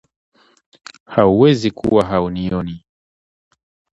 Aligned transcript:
Hauwezi 1.05 1.71
kuwa 1.71 2.05
haunioni 2.05 2.85